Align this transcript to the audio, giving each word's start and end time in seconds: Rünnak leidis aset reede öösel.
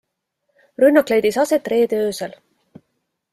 Rünnak 0.83 1.09
leidis 1.13 1.33
aset 1.43 1.67
reede 1.75 1.99
öösel. 2.07 2.35